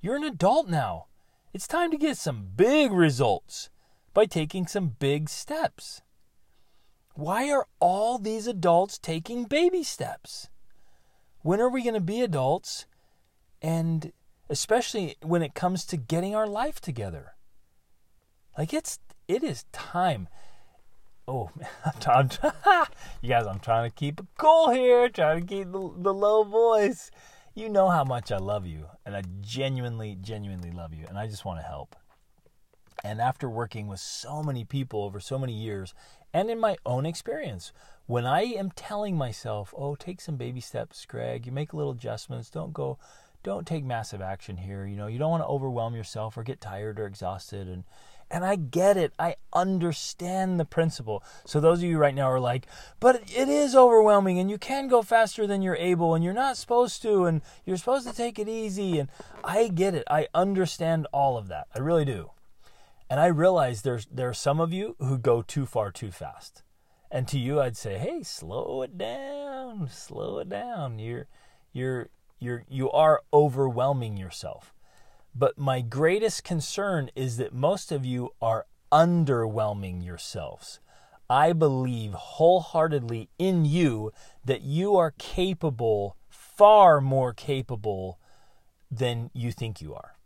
You're 0.00 0.16
an 0.16 0.24
adult 0.24 0.68
now. 0.68 1.06
It's 1.54 1.68
time 1.68 1.90
to 1.90 1.98
get 1.98 2.16
some 2.16 2.48
big 2.56 2.92
results 2.92 3.68
by 4.14 4.24
taking 4.24 4.66
some 4.66 4.96
big 4.98 5.28
steps. 5.28 6.00
Why 7.14 7.50
are 7.50 7.66
all 7.78 8.18
these 8.18 8.46
adults 8.46 8.98
taking 8.98 9.44
baby 9.44 9.82
steps? 9.82 10.48
When 11.42 11.60
are 11.60 11.68
we 11.68 11.82
going 11.82 11.94
to 11.94 12.00
be 12.00 12.22
adults? 12.22 12.86
And 13.60 14.12
especially 14.48 15.16
when 15.20 15.42
it 15.42 15.54
comes 15.54 15.84
to 15.86 15.98
getting 15.98 16.34
our 16.34 16.46
life 16.46 16.80
together. 16.80 17.34
Like 18.56 18.72
it's 18.72 18.98
it 19.28 19.44
is 19.44 19.64
time. 19.72 20.28
Oh, 21.28 21.50
I'm, 22.06 22.30
you 23.20 23.28
guys, 23.28 23.46
I'm 23.46 23.60
trying 23.60 23.90
to 23.90 23.94
keep 23.94 24.20
it 24.20 24.26
cool 24.38 24.70
here, 24.70 25.10
trying 25.10 25.42
to 25.42 25.46
keep 25.46 25.70
the, 25.70 25.92
the 25.98 26.14
low 26.14 26.44
voice 26.44 27.10
you 27.54 27.68
know 27.68 27.88
how 27.90 28.04
much 28.04 28.32
I 28.32 28.38
love 28.38 28.66
you, 28.66 28.86
and 29.04 29.16
I 29.16 29.22
genuinely, 29.40 30.16
genuinely 30.20 30.70
love 30.70 30.94
you, 30.94 31.06
and 31.08 31.18
I 31.18 31.26
just 31.26 31.44
want 31.44 31.60
to 31.60 31.66
help. 31.66 31.96
And 33.04 33.20
after 33.20 33.48
working 33.48 33.88
with 33.88 34.00
so 34.00 34.42
many 34.42 34.64
people 34.64 35.02
over 35.02 35.18
so 35.20 35.38
many 35.38 35.52
years, 35.52 35.92
and 36.32 36.50
in 36.50 36.60
my 36.60 36.76
own 36.86 37.04
experience, 37.04 37.72
when 38.06 38.26
I 38.26 38.42
am 38.42 38.70
telling 38.70 39.16
myself, 39.16 39.74
"Oh, 39.76 39.94
take 39.96 40.20
some 40.20 40.36
baby 40.36 40.60
steps, 40.60 41.04
Greg. 41.04 41.46
You 41.46 41.52
make 41.52 41.74
little 41.74 41.92
adjustments. 41.92 42.48
Don't 42.48 42.72
go, 42.72 42.98
don't 43.42 43.66
take 43.66 43.84
massive 43.84 44.22
action 44.22 44.56
here. 44.56 44.86
You 44.86 44.96
know, 44.96 45.08
you 45.08 45.18
don't 45.18 45.30
want 45.30 45.42
to 45.42 45.48
overwhelm 45.48 45.94
yourself 45.94 46.36
or 46.36 46.42
get 46.42 46.60
tired 46.60 47.00
or 47.00 47.06
exhausted." 47.06 47.68
And 47.68 47.84
and 48.32 48.46
I 48.46 48.56
get 48.56 48.96
it. 48.96 49.12
I 49.18 49.36
understand 49.52 50.58
the 50.58 50.64
principle. 50.64 51.22
So 51.44 51.60
those 51.60 51.78
of 51.78 51.84
you 51.84 51.98
right 51.98 52.14
now 52.14 52.30
are 52.30 52.40
like, 52.40 52.66
but 52.98 53.22
it 53.30 53.48
is 53.48 53.76
overwhelming 53.76 54.38
and 54.38 54.50
you 54.50 54.56
can 54.56 54.88
go 54.88 55.02
faster 55.02 55.46
than 55.46 55.60
you're 55.60 55.76
able 55.76 56.14
and 56.14 56.24
you're 56.24 56.32
not 56.32 56.56
supposed 56.56 57.02
to 57.02 57.26
and 57.26 57.42
you're 57.66 57.76
supposed 57.76 58.08
to 58.08 58.16
take 58.16 58.38
it 58.38 58.48
easy. 58.48 58.98
And 58.98 59.10
I 59.44 59.68
get 59.68 59.94
it. 59.94 60.04
I 60.10 60.28
understand 60.34 61.06
all 61.12 61.36
of 61.36 61.48
that. 61.48 61.66
I 61.76 61.80
really 61.80 62.06
do. 62.06 62.30
And 63.10 63.20
I 63.20 63.26
realize 63.26 63.82
there's 63.82 64.06
there 64.10 64.30
are 64.30 64.34
some 64.34 64.58
of 64.58 64.72
you 64.72 64.96
who 64.98 65.18
go 65.18 65.42
too 65.42 65.66
far 65.66 65.90
too 65.90 66.10
fast. 66.10 66.62
And 67.10 67.28
to 67.28 67.38
you 67.38 67.60
I'd 67.60 67.76
say, 67.76 67.98
hey, 67.98 68.22
slow 68.22 68.80
it 68.80 68.96
down. 68.96 69.90
Slow 69.92 70.38
it 70.38 70.48
down. 70.48 70.98
You're 70.98 71.26
you're 71.74 72.08
you're 72.38 72.64
you 72.66 72.90
are 72.92 73.20
overwhelming 73.30 74.16
yourself. 74.16 74.72
But 75.34 75.56
my 75.56 75.80
greatest 75.80 76.44
concern 76.44 77.10
is 77.14 77.36
that 77.38 77.54
most 77.54 77.90
of 77.90 78.04
you 78.04 78.30
are 78.40 78.66
underwhelming 78.90 80.04
yourselves. 80.04 80.78
I 81.30 81.54
believe 81.54 82.12
wholeheartedly 82.12 83.30
in 83.38 83.64
you 83.64 84.12
that 84.44 84.60
you 84.60 84.96
are 84.96 85.14
capable, 85.18 86.16
far 86.28 87.00
more 87.00 87.32
capable 87.32 88.18
than 88.90 89.30
you 89.32 89.52
think 89.52 89.80
you 89.80 89.94
are. 89.94 90.16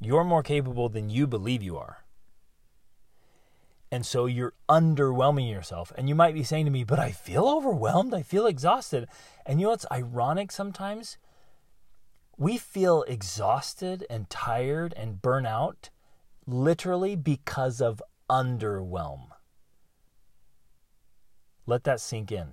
You're 0.00 0.24
more 0.24 0.42
capable 0.42 0.88
than 0.88 1.10
you 1.10 1.28
believe 1.28 1.62
you 1.62 1.76
are. 1.76 1.98
And 3.92 4.06
so 4.06 4.26
you're 4.26 4.54
underwhelming 4.68 5.50
yourself. 5.50 5.92
And 5.96 6.08
you 6.08 6.14
might 6.14 6.34
be 6.34 6.42
saying 6.42 6.64
to 6.64 6.70
me, 6.70 6.84
but 6.84 6.98
I 6.98 7.12
feel 7.12 7.46
overwhelmed. 7.46 8.14
I 8.14 8.22
feel 8.22 8.46
exhausted. 8.46 9.08
And 9.46 9.60
you 9.60 9.66
know 9.66 9.70
what's 9.70 9.86
ironic 9.90 10.50
sometimes? 10.50 11.18
We 12.40 12.56
feel 12.56 13.02
exhausted 13.02 14.06
and 14.08 14.30
tired 14.30 14.94
and 14.96 15.20
burn 15.20 15.44
out 15.44 15.90
literally 16.46 17.14
because 17.14 17.82
of 17.82 18.02
underwhelm. 18.30 19.26
Let 21.66 21.84
that 21.84 22.00
sink 22.00 22.32
in. 22.32 22.52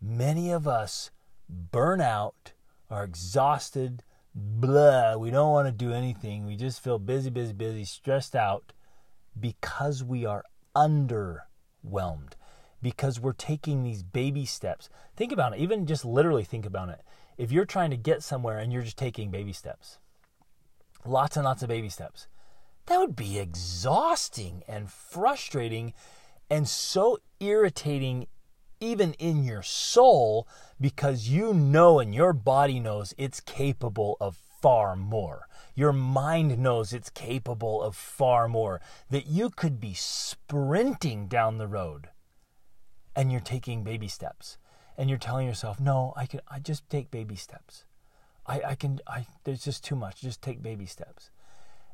Many 0.00 0.50
of 0.50 0.66
us 0.66 1.10
burn 1.50 2.00
out, 2.00 2.54
are 2.88 3.04
exhausted, 3.04 4.02
blah, 4.34 5.16
we 5.16 5.30
don't 5.30 5.52
want 5.52 5.68
to 5.68 5.72
do 5.72 5.92
anything. 5.92 6.46
We 6.46 6.56
just 6.56 6.82
feel 6.82 6.98
busy, 6.98 7.28
busy, 7.28 7.52
busy, 7.52 7.84
stressed 7.84 8.34
out 8.34 8.72
because 9.38 10.02
we 10.02 10.24
are 10.24 10.44
underwhelmed, 10.74 12.32
because 12.80 13.20
we're 13.20 13.34
taking 13.34 13.82
these 13.82 14.02
baby 14.02 14.46
steps. 14.46 14.88
Think 15.14 15.30
about 15.30 15.52
it, 15.52 15.60
even 15.60 15.84
just 15.84 16.06
literally 16.06 16.44
think 16.44 16.64
about 16.64 16.88
it. 16.88 17.02
If 17.36 17.52
you're 17.52 17.66
trying 17.66 17.90
to 17.90 17.96
get 17.96 18.22
somewhere 18.22 18.58
and 18.58 18.72
you're 18.72 18.82
just 18.82 18.96
taking 18.96 19.30
baby 19.30 19.52
steps, 19.52 19.98
lots 21.04 21.36
and 21.36 21.44
lots 21.44 21.62
of 21.62 21.68
baby 21.68 21.88
steps, 21.88 22.26
that 22.86 22.98
would 22.98 23.16
be 23.16 23.38
exhausting 23.38 24.62
and 24.68 24.90
frustrating 24.90 25.92
and 26.48 26.68
so 26.68 27.18
irritating 27.40 28.26
even 28.80 29.14
in 29.14 29.42
your 29.42 29.62
soul 29.62 30.46
because 30.80 31.28
you 31.28 31.52
know 31.52 31.98
and 31.98 32.14
your 32.14 32.32
body 32.32 32.78
knows 32.78 33.14
it's 33.18 33.40
capable 33.40 34.16
of 34.20 34.36
far 34.36 34.96
more. 34.96 35.48
Your 35.74 35.92
mind 35.92 36.58
knows 36.58 36.92
it's 36.92 37.10
capable 37.10 37.82
of 37.82 37.96
far 37.96 38.48
more. 38.48 38.80
That 39.10 39.26
you 39.26 39.50
could 39.50 39.80
be 39.80 39.94
sprinting 39.94 41.28
down 41.28 41.58
the 41.58 41.66
road 41.66 42.08
and 43.14 43.30
you're 43.30 43.40
taking 43.40 43.82
baby 43.82 44.08
steps 44.08 44.58
and 44.96 45.08
you're 45.08 45.18
telling 45.18 45.46
yourself, 45.46 45.80
no, 45.80 46.12
I 46.16 46.26
can, 46.26 46.40
I 46.48 46.58
just 46.58 46.88
take 46.88 47.10
baby 47.10 47.36
steps. 47.36 47.84
I, 48.46 48.60
I 48.62 48.74
can, 48.74 49.00
I, 49.06 49.26
there's 49.44 49.64
just 49.64 49.84
too 49.84 49.96
much. 49.96 50.20
Just 50.20 50.42
take 50.42 50.62
baby 50.62 50.86
steps. 50.86 51.30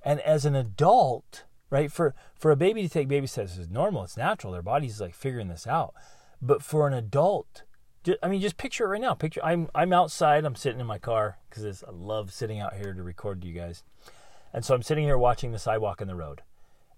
And 0.05 0.21
as 0.21 0.45
an 0.45 0.55
adult, 0.55 1.45
right, 1.71 1.91
for, 1.91 2.15
for 2.35 2.51
a 2.51 2.57
baby 2.57 2.83
to 2.83 2.89
take 2.89 3.09
baby 3.09 3.27
steps 3.27 3.57
is 3.57 3.69
normal. 3.69 4.05
It's 4.05 4.17
natural. 4.17 4.53
Their 4.53 4.63
body's 4.63 5.01
like 5.01 5.15
figuring 5.15 5.49
this 5.49 5.67
out. 5.67 5.95
But 6.41 6.63
for 6.63 6.87
an 6.87 6.93
adult, 6.93 7.63
I 8.23 8.29
mean, 8.29 8.41
just 8.41 8.57
picture 8.57 8.85
it 8.85 8.89
right 8.89 9.01
now. 9.01 9.15
Picture 9.15 9.41
I'm 9.45 9.69
I'm 9.77 9.93
outside. 9.93 10.45
I'm 10.45 10.57
sitting 10.57 10.81
in 10.81 10.87
my 10.87 10.99
car 10.99 11.39
because 11.49 11.85
I 11.85 11.91
love 11.93 12.33
sitting 12.33 12.59
out 12.59 12.75
here 12.75 12.93
to 12.93 13.03
record 13.03 13.41
to 13.43 13.47
you 13.47 13.55
guys. 13.55 13.85
And 14.53 14.65
so 14.65 14.75
I'm 14.75 14.83
sitting 14.83 15.05
here 15.05 15.17
watching 15.17 15.53
the 15.53 15.59
sidewalk 15.59 16.01
and 16.01 16.11
the 16.11 16.17
road, 16.17 16.43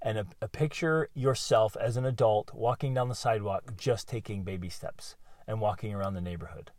and 0.00 0.18
a, 0.18 0.26
a 0.40 0.48
picture 0.48 1.10
yourself 1.14 1.76
as 1.78 1.98
an 1.98 2.06
adult 2.06 2.54
walking 2.54 2.94
down 2.94 3.10
the 3.10 3.14
sidewalk, 3.14 3.76
just 3.76 4.08
taking 4.08 4.44
baby 4.44 4.70
steps 4.70 5.14
and 5.46 5.60
walking 5.60 5.94
around 5.94 6.14
the 6.14 6.20
neighborhood. 6.20 6.70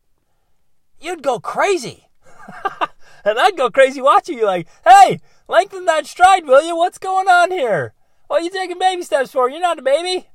You'd 1.00 1.24
go 1.24 1.39
crazy, 1.39 2.10
and 3.25 3.39
I'd 3.39 3.57
go 3.57 3.69
crazy 3.69 4.01
watching 4.01 4.38
you. 4.38 4.45
Like, 4.45 4.67
hey, 4.86 5.19
lengthen 5.48 5.86
that 5.86 6.05
stride, 6.05 6.45
will 6.45 6.63
you? 6.65 6.75
What's 6.75 6.98
going 6.98 7.27
on 7.27 7.51
here? 7.51 7.93
What 8.27 8.41
are 8.41 8.45
you 8.45 8.50
taking 8.50 8.79
baby 8.79 9.03
steps 9.03 9.31
for? 9.31 9.50
You're 9.50 9.60
not 9.60 9.79
a 9.79 9.84
baby. 9.84 10.29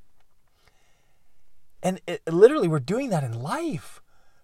And 1.83 2.01
it, 2.07 2.23
literally, 2.31 2.69
we're 2.69 2.79
doing 2.79 3.11
that 3.11 3.25
in 3.25 3.41
life. 3.41 4.03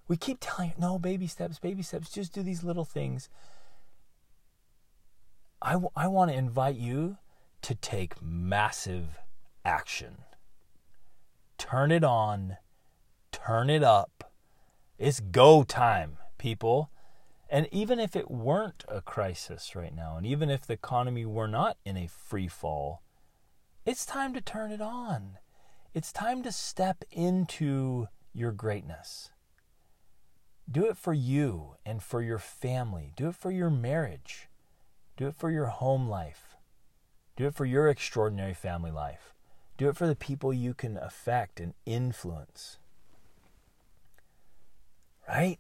We 0.09 0.17
keep 0.17 0.39
telling 0.41 0.73
no, 0.79 0.99
baby 0.99 1.27
steps, 1.27 1.59
baby 1.59 1.83
steps, 1.83 2.11
just 2.11 2.33
do 2.33 2.43
these 2.43 2.65
little 2.65 2.85
things. 2.85 3.29
I, 5.61 5.79
I 5.95 6.07
want 6.07 6.31
to 6.31 6.37
invite 6.37 6.77
you 6.77 7.19
to 7.63 7.75
take 7.75 8.23
massive 8.23 9.19
action. 9.65 10.19
Turn 11.59 11.91
it 11.91 12.05
on, 12.05 12.59
turn 13.47 13.71
it 13.71 13.83
up. 13.83 14.33
It's 14.99 15.21
go 15.21 15.63
time, 15.63 16.17
people. 16.37 16.91
And 17.49 17.69
even 17.71 18.01
if 18.01 18.17
it 18.17 18.31
weren't 18.31 18.85
a 18.89 19.01
crisis 19.01 19.77
right 19.77 19.95
now, 19.95 20.17
and 20.17 20.27
even 20.27 20.51
if 20.51 20.67
the 20.67 20.73
economy 20.73 21.25
were 21.25 21.47
not 21.47 21.77
in 21.85 21.97
a 21.97 22.09
free 22.09 22.49
fall, 22.49 23.03
it's 23.85 24.05
time 24.05 24.35
to 24.35 24.41
turn 24.41 24.73
it 24.73 24.81
on. 24.81 25.39
It's 25.95 26.13
time 26.13 26.43
to 26.43 26.51
step 26.51 27.05
into 27.13 28.09
your 28.33 28.51
greatness. 28.51 29.31
Do 30.69 30.87
it 30.87 30.97
for 30.97 31.15
you 31.15 31.77
and 31.85 32.03
for 32.03 32.21
your 32.21 32.39
family. 32.39 33.13
Do 33.17 33.29
it 33.29 33.37
for 33.37 33.53
your 33.53 33.71
marriage. 33.71 34.49
Do 35.17 35.29
it 35.29 35.37
for 35.37 35.53
your 35.53 35.67
home 35.67 36.09
life. 36.09 36.57
Do 37.37 37.47
it 37.47 37.55
for 37.55 37.65
your 37.65 37.89
extraordinary 37.89 38.55
family 38.55 38.91
life. 38.91 39.35
Do 39.79 39.89
it 39.89 39.97
for 39.97 40.09
the 40.09 40.17
people 40.17 40.53
you 40.53 40.75
can 40.75 40.97
affect 40.97 41.61
and 41.61 41.75
influence. 41.85 42.79
Right? 45.29 45.59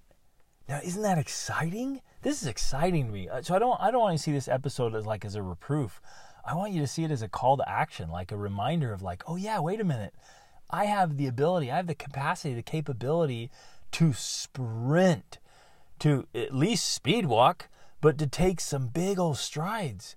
Now, 0.69 0.81
isn't 0.83 1.03
that 1.03 1.19
exciting? 1.19 2.01
This 2.23 2.43
is 2.43 2.49
exciting 2.49 3.07
to 3.07 3.13
me. 3.13 3.29
Uh, 3.29 3.43
so 3.43 3.55
I 3.55 3.59
don't 3.59 3.81
I 3.81 3.91
don't 3.91 4.01
want 4.01 4.17
to 4.17 4.23
see 4.23 4.33
this 4.33 4.49
episode 4.49 4.95
as 4.95 5.07
like 5.07 5.25
as 5.25 5.35
a 5.35 5.43
reproof. 5.43 6.01
I 6.45 6.55
want 6.55 6.73
you 6.73 6.81
to 6.81 6.87
see 6.87 7.05
it 7.05 7.11
as 7.11 7.23
a 7.23 7.29
call 7.29 7.57
to 7.57 7.69
action, 7.69 8.11
like 8.11 8.31
a 8.31 8.37
reminder 8.37 8.93
of 8.93 9.03
like, 9.03 9.23
oh 9.27 9.37
yeah, 9.37 9.59
wait 9.59 9.81
a 9.81 9.85
minute. 9.85 10.15
I 10.71 10.87
have 10.87 11.17
the 11.17 11.27
ability, 11.27 11.71
I 11.71 11.77
have 11.77 11.87
the 11.87 11.95
capacity, 11.95 12.55
the 12.55 12.63
capability 12.63 13.51
to 13.93 14.13
sprint, 14.13 15.39
to 16.01 16.27
at 16.35 16.55
least 16.55 16.93
speed 16.93 17.27
walk, 17.27 17.69
but 18.01 18.19
to 18.19 18.27
take 18.27 18.61
some 18.61 18.89
big 18.89 19.19
old 19.19 19.39
strides. 19.39 20.17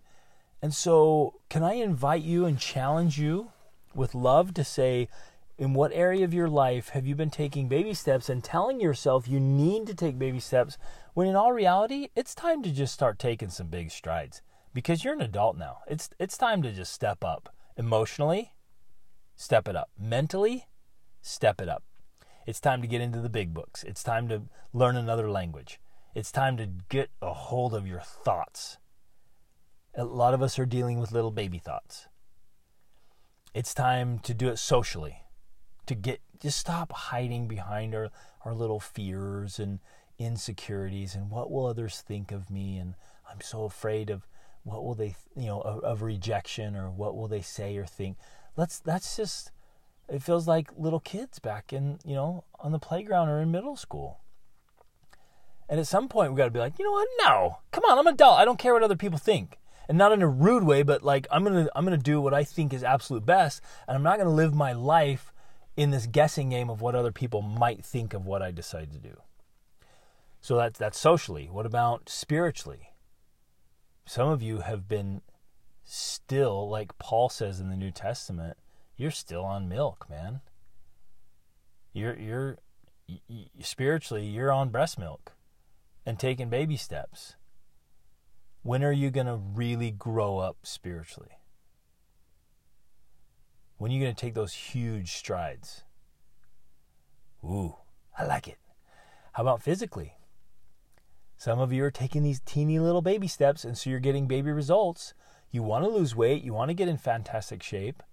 And 0.61 0.73
so, 0.73 1.35
can 1.49 1.63
I 1.63 1.73
invite 1.73 2.23
you 2.23 2.45
and 2.45 2.59
challenge 2.59 3.19
you 3.19 3.51
with 3.95 4.13
love 4.13 4.53
to 4.55 4.63
say, 4.63 5.07
in 5.59 5.75
what 5.75 5.91
area 5.93 6.25
of 6.25 6.33
your 6.33 6.49
life 6.49 6.89
have 6.89 7.05
you 7.05 7.13
been 7.13 7.29
taking 7.29 7.67
baby 7.67 7.93
steps 7.93 8.29
and 8.29 8.43
telling 8.43 8.81
yourself 8.81 9.27
you 9.27 9.39
need 9.39 9.85
to 9.85 9.93
take 9.93 10.17
baby 10.17 10.39
steps 10.39 10.79
when 11.13 11.27
in 11.27 11.35
all 11.35 11.53
reality, 11.53 12.07
it's 12.15 12.33
time 12.33 12.63
to 12.63 12.71
just 12.71 12.93
start 12.93 13.19
taking 13.19 13.49
some 13.49 13.67
big 13.67 13.91
strides? 13.91 14.41
because 14.73 15.03
you're 15.03 15.13
an 15.13 15.21
adult 15.21 15.57
now. 15.57 15.79
It's 15.87 16.09
it's 16.19 16.37
time 16.37 16.61
to 16.63 16.71
just 16.71 16.93
step 16.93 17.23
up. 17.23 17.53
Emotionally, 17.77 18.53
step 19.35 19.67
it 19.67 19.75
up. 19.75 19.89
Mentally, 19.97 20.67
step 21.21 21.61
it 21.61 21.69
up. 21.69 21.83
It's 22.45 22.59
time 22.59 22.81
to 22.81 22.87
get 22.87 23.01
into 23.01 23.19
the 23.19 23.29
big 23.29 23.53
books. 23.53 23.83
It's 23.83 24.03
time 24.03 24.27
to 24.29 24.43
learn 24.73 24.95
another 24.95 25.29
language. 25.29 25.79
It's 26.15 26.31
time 26.31 26.57
to 26.57 26.69
get 26.89 27.09
a 27.21 27.33
hold 27.33 27.73
of 27.73 27.87
your 27.87 27.99
thoughts. 27.99 28.77
A 29.95 30.03
lot 30.03 30.33
of 30.33 30.41
us 30.41 30.57
are 30.57 30.65
dealing 30.65 30.99
with 30.99 31.11
little 31.11 31.31
baby 31.31 31.59
thoughts. 31.59 32.07
It's 33.53 33.73
time 33.73 34.19
to 34.19 34.33
do 34.33 34.47
it 34.49 34.57
socially. 34.57 35.23
To 35.89 35.95
get 35.95 36.21
just 36.39 36.59
stop 36.59 36.91
hiding 36.91 37.47
behind 37.47 37.95
our, 37.95 38.11
our 38.45 38.53
little 38.53 38.79
fears 38.79 39.57
and 39.57 39.79
insecurities 40.19 41.15
and 41.15 41.31
what 41.31 41.49
will 41.49 41.65
others 41.65 42.03
think 42.07 42.31
of 42.31 42.51
me? 42.51 42.77
And 42.77 42.93
I'm 43.27 43.41
so 43.41 43.63
afraid 43.63 44.11
of 44.11 44.27
what 44.61 44.83
will 44.83 44.93
they 44.93 45.15
you 45.35 45.47
know 45.47 45.61
of, 45.61 45.83
of, 45.83 46.03
rejection 46.03 46.75
or 46.75 46.91
what 46.91 47.15
will 47.15 47.27
they 47.27 47.41
say 47.41 47.75
or 47.75 47.87
think. 47.87 48.17
Let's 48.55 48.79
that's 48.79 49.17
just 49.17 49.51
it 50.07 50.21
feels 50.21 50.47
like 50.47 50.69
little 50.77 50.99
kids 50.99 51.39
back 51.39 51.73
in 51.73 51.97
you 52.05 52.13
know 52.13 52.43
on 52.59 52.71
the 52.71 52.77
playground 52.77 53.29
or 53.29 53.41
in 53.41 53.49
middle 53.49 53.75
school. 53.75 54.19
And 55.67 55.79
at 55.79 55.87
some 55.87 56.07
point 56.07 56.31
we 56.31 56.37
got 56.37 56.45
to 56.45 56.51
be 56.51 56.59
like 56.59 56.77
you 56.77 56.85
know 56.85 56.91
what? 56.91 57.07
No. 57.21 57.57
Come 57.71 57.83
on 57.85 57.97
i'm 57.97 58.05
an 58.05 58.13
adult. 58.13 58.37
I 58.37 58.45
don't 58.45 58.59
care 58.59 58.73
what 58.73 58.83
other 58.83 58.95
people 58.95 59.17
think. 59.17 59.57
And 59.87 59.97
not 59.97 60.11
in 60.11 60.21
a 60.21 60.27
rude 60.27 60.65
way 60.65 60.83
but 60.83 61.01
like 61.01 61.25
i'm 61.31 61.43
gonna 61.43 61.67
i'm 61.75 61.83
gonna 61.83 61.97
do 61.97 62.21
what 62.21 62.31
i 62.31 62.43
think 62.43 62.73
is 62.73 62.83
absolute 62.83 63.25
best 63.25 63.59
and 63.87 63.97
i'm 63.97 64.03
not 64.03 64.19
gonna 64.19 64.29
live 64.29 64.53
my 64.53 64.71
life 64.71 65.28
in 65.79 65.91
this 65.91 66.07
guessing 66.07 66.49
game 66.49 66.69
of 66.69 66.81
what 66.81 66.95
other 66.95 67.11
people 67.11 67.41
might 67.41 67.83
think 67.83 68.13
of 68.13 68.25
what 68.25 68.41
i 68.41 68.51
decide 68.51 68.91
to 68.91 68.99
do 68.99 69.15
so 70.41 70.55
that's 70.55 70.77
that's 70.77 70.99
socially 70.99 71.47
what 71.49 71.65
about 71.65 72.09
spiritually 72.09 72.89
some 74.09 74.29
of 74.29 74.41
you 74.41 74.61
have 74.61 74.87
been 74.87 75.21
still, 75.83 76.69
like 76.69 76.97
Paul 76.97 77.29
says 77.29 77.59
in 77.59 77.69
the 77.69 77.75
New 77.75 77.91
Testament, 77.91 78.57
you're 78.95 79.11
still 79.11 79.43
on 79.43 79.69
milk, 79.69 80.07
man. 80.09 80.41
You're 81.93 82.17
you're 82.17 82.57
spiritually 83.61 84.25
you're 84.25 84.51
on 84.51 84.69
breast 84.69 84.99
milk 84.99 85.33
and 86.05 86.19
taking 86.19 86.49
baby 86.49 86.75
steps. 86.77 87.35
When 88.61 88.83
are 88.83 88.91
you 88.91 89.09
going 89.09 89.27
to 89.27 89.35
really 89.35 89.91
grow 89.91 90.37
up 90.37 90.57
spiritually? 90.63 91.38
When 93.79 93.91
are 93.91 93.93
you 93.93 94.01
going 94.01 94.13
to 94.13 94.21
take 94.21 94.33
those 94.33 94.53
huge 94.53 95.13
strides? 95.13 95.83
Ooh, 97.45 97.77
I 98.17 98.25
like 98.25 98.49
it. 98.49 98.57
How 99.31 99.43
about 99.43 99.63
physically? 99.63 100.17
Some 101.37 101.59
of 101.59 101.71
you 101.71 101.85
are 101.85 101.91
taking 101.91 102.21
these 102.21 102.41
teeny 102.41 102.77
little 102.77 103.01
baby 103.01 103.29
steps, 103.29 103.63
and 103.63 103.77
so 103.77 103.89
you're 103.89 104.01
getting 104.01 104.27
baby 104.27 104.51
results. 104.51 105.13
You 105.49 105.63
want 105.63 105.85
to 105.85 105.89
lose 105.89 106.13
weight, 106.13 106.43
you 106.43 106.53
want 106.53 106.67
to 106.67 106.73
get 106.73 106.89
in 106.89 106.97
fantastic 106.97 107.63
shape, 107.63 108.03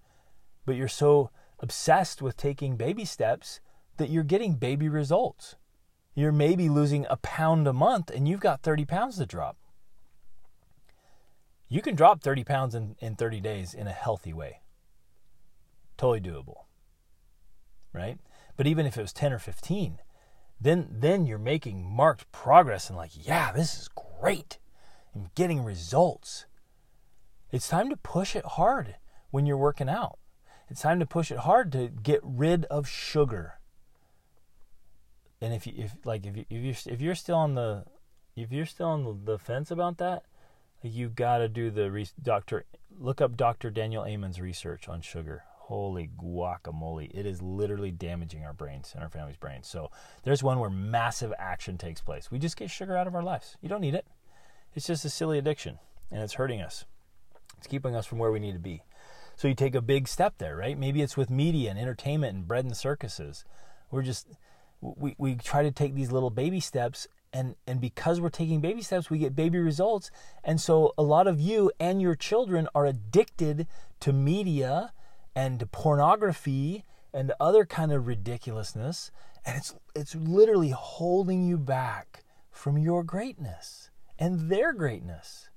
but 0.65 0.77
you're 0.77 0.87
so 0.87 1.31
obsessed 1.59 2.21
with 2.21 2.37
taking 2.37 2.77
baby 2.77 3.03
steps 3.03 3.59
that 3.97 4.09
you're 4.09 4.23
getting 4.23 4.53
baby 4.53 4.87
results. 4.87 5.57
You're 6.15 6.31
maybe 6.31 6.69
losing 6.69 7.05
a 7.09 7.17
pound 7.17 7.67
a 7.67 7.73
month, 7.73 8.09
and 8.09 8.25
you've 8.25 8.39
got 8.39 8.61
30 8.61 8.85
pounds 8.85 9.17
to 9.17 9.25
drop. 9.25 9.57
You 11.67 11.81
can 11.81 11.95
drop 11.95 12.21
30 12.21 12.45
pounds 12.45 12.73
in, 12.73 12.95
in 12.99 13.15
30 13.17 13.41
days 13.41 13.73
in 13.73 13.87
a 13.87 13.91
healthy 13.91 14.31
way. 14.31 14.61
Totally 15.97 16.21
doable. 16.21 16.65
Right? 17.93 18.19
But 18.55 18.67
even 18.67 18.85
if 18.85 18.97
it 18.97 19.01
was 19.01 19.13
10 19.13 19.33
or 19.33 19.39
15, 19.39 19.99
then 20.59 20.87
then 20.91 21.25
you're 21.25 21.37
making 21.37 21.83
marked 21.83 22.31
progress 22.31 22.89
and 22.89 22.97
like, 22.97 23.11
yeah, 23.13 23.51
this 23.51 23.77
is 23.79 23.89
great. 24.19 24.57
I'm 25.15 25.29
getting 25.35 25.63
results. 25.63 26.45
It's 27.51 27.67
time 27.67 27.89
to 27.89 27.97
push 27.97 28.35
it 28.35 28.45
hard 28.45 28.95
when 29.31 29.45
you're 29.45 29.57
working 29.57 29.89
out. 29.89 30.19
It's 30.69 30.81
time 30.81 30.99
to 30.99 31.05
push 31.05 31.31
it 31.31 31.39
hard 31.39 31.71
to 31.73 31.87
get 31.87 32.19
rid 32.23 32.65
of 32.65 32.87
sugar. 32.87 33.59
and 35.41 35.53
if 35.53 35.67
you 35.67 35.73
if 35.77 35.93
like 36.03 36.25
if 36.25 36.35
you 36.35 36.45
if 36.49 36.63
you're 36.63 36.93
if 36.93 37.01
you're 37.01 37.15
still 37.15 37.35
on 37.37 37.55
the 37.55 37.85
if 38.35 38.51
you're 38.51 38.65
still 38.65 38.87
on 38.89 39.25
the 39.25 39.37
fence 39.39 39.71
about 39.71 39.97
that, 39.97 40.23
you 40.81 41.09
got 41.09 41.39
to 41.39 41.49
do 41.49 41.69
the 41.71 41.91
re- 41.91 42.07
doctor 42.21 42.65
look 42.99 43.21
up 43.21 43.37
Dr. 43.37 43.69
Daniel 43.69 44.05
Amen's 44.05 44.41
research 44.41 44.87
on 44.87 45.01
sugar. 45.01 45.43
Holy 45.67 46.09
guacamole. 46.17 47.11
It 47.13 47.25
is 47.25 47.41
literally 47.41 47.91
damaging 47.91 48.45
our 48.45 48.53
brains 48.53 48.93
and 48.93 49.03
our 49.03 49.09
family's 49.09 49.35
brains. 49.35 49.67
So 49.67 49.91
there's 50.23 50.41
one 50.41 50.59
where 50.59 50.69
massive 50.69 51.33
action 51.37 51.77
takes 51.77 51.99
place. 51.99 52.31
We 52.31 52.39
just 52.39 52.55
get 52.55 52.71
sugar 52.71 52.95
out 52.95 53.05
of 53.05 53.13
our 53.13 53.21
lives. 53.21 53.57
You 53.61 53.67
don't 53.67 53.81
need 53.81 53.93
it. 53.93 54.07
It's 54.73 54.87
just 54.87 55.03
a 55.03 55.09
silly 55.09 55.37
addiction 55.37 55.79
and 56.09 56.23
it's 56.23 56.35
hurting 56.35 56.61
us. 56.61 56.85
It's 57.57 57.67
keeping 57.67 57.95
us 57.95 58.05
from 58.05 58.17
where 58.17 58.31
we 58.31 58.39
need 58.39 58.53
to 58.53 58.59
be. 58.59 58.83
So 59.35 59.49
you 59.49 59.55
take 59.55 59.75
a 59.75 59.81
big 59.81 60.07
step 60.07 60.35
there, 60.37 60.55
right? 60.55 60.79
Maybe 60.79 61.01
it's 61.01 61.17
with 61.17 61.29
media 61.29 61.69
and 61.69 61.77
entertainment 61.77 62.33
and 62.33 62.47
bread 62.47 62.63
and 62.63 62.77
circuses. 62.77 63.43
We're 63.91 64.03
just 64.03 64.29
we, 64.79 65.15
we 65.17 65.35
try 65.35 65.63
to 65.63 65.71
take 65.71 65.95
these 65.95 66.13
little 66.13 66.29
baby 66.29 66.61
steps 66.61 67.07
and 67.33 67.55
and 67.67 67.81
because 67.81 68.21
we're 68.21 68.29
taking 68.29 68.61
baby 68.61 68.81
steps 68.81 69.09
we 69.09 69.17
get 69.17 69.35
baby 69.35 69.59
results 69.59 70.11
and 70.45 70.61
so 70.61 70.93
a 70.97 71.03
lot 71.03 71.27
of 71.27 71.41
you 71.41 71.69
and 71.77 72.01
your 72.01 72.15
children 72.15 72.69
are 72.73 72.85
addicted 72.85 73.67
to 73.99 74.13
media 74.13 74.93
and 75.37 75.71
pornography 75.71 76.83
and 77.13 77.31
other 77.39 77.63
kind 77.63 77.91
of 77.91 78.07
ridiculousness 78.07 79.11
and 79.45 79.55
it's 79.55 79.75
it's 79.95 80.15
literally 80.15 80.71
holding 80.71 81.47
you 81.47 81.59
back 81.59 82.23
from 82.49 82.75
your 82.75 83.03
greatness 83.03 83.91
and 84.17 84.49
their 84.49 84.73
greatness 84.73 85.49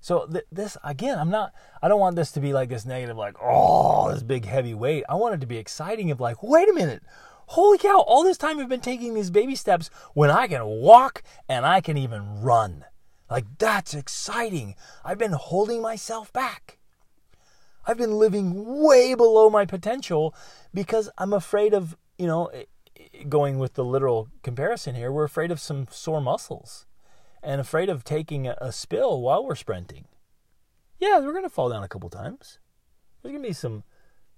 so 0.00 0.26
th- 0.26 0.46
this 0.50 0.78
again 0.82 1.18
i'm 1.18 1.28
not 1.28 1.52
i 1.82 1.86
don't 1.86 2.00
want 2.00 2.16
this 2.16 2.32
to 2.32 2.40
be 2.40 2.54
like 2.54 2.70
this 2.70 2.86
negative 2.86 3.18
like 3.18 3.36
oh 3.42 4.10
this 4.10 4.22
big 4.22 4.46
heavy 4.46 4.72
weight 4.72 5.04
i 5.10 5.14
want 5.14 5.34
it 5.34 5.40
to 5.42 5.46
be 5.46 5.58
exciting 5.58 6.10
of 6.10 6.18
like 6.18 6.42
wait 6.42 6.70
a 6.70 6.72
minute 6.72 7.02
holy 7.48 7.76
cow, 7.76 8.00
all 8.00 8.24
this 8.24 8.38
time 8.38 8.58
you've 8.58 8.70
been 8.70 8.80
taking 8.80 9.12
these 9.12 9.30
baby 9.30 9.54
steps 9.54 9.88
when 10.14 10.30
I 10.30 10.48
can 10.48 10.64
walk 10.66 11.22
and 11.48 11.64
I 11.64 11.80
can 11.80 11.96
even 11.96 12.40
run. 12.40 12.84
Like, 13.30 13.44
that's 13.58 13.94
exciting. 13.94 14.74
I've 15.04 15.18
been 15.18 15.30
holding 15.30 15.80
myself 15.80 16.32
back. 16.32 16.75
I've 17.86 17.98
been 17.98 18.18
living 18.18 18.82
way 18.82 19.14
below 19.14 19.48
my 19.48 19.64
potential 19.64 20.34
because 20.74 21.08
I'm 21.18 21.32
afraid 21.32 21.72
of, 21.72 21.96
you 22.18 22.26
know, 22.26 22.50
going 23.28 23.58
with 23.58 23.74
the 23.74 23.84
literal 23.84 24.28
comparison 24.42 24.94
here, 24.94 25.12
we're 25.12 25.24
afraid 25.24 25.50
of 25.50 25.60
some 25.60 25.86
sore 25.90 26.20
muscles 26.20 26.86
and 27.42 27.60
afraid 27.60 27.88
of 27.88 28.02
taking 28.02 28.48
a, 28.48 28.72
spill 28.72 29.20
while 29.20 29.44
we're 29.44 29.54
sprinting. 29.54 30.06
Yeah, 30.98 31.20
we're 31.20 31.32
going 31.32 31.44
to 31.44 31.48
fall 31.50 31.70
down 31.70 31.84
a 31.84 31.88
couple 31.88 32.10
times. 32.10 32.58
There's 33.22 33.32
going 33.32 33.42
to 33.42 33.48
be 33.48 33.54
some 33.54 33.84